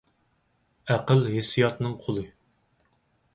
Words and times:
ئەقىل 0.95 1.21
ھېسسىياتنىڭ 1.33 1.93
قۇلى. 2.07 2.25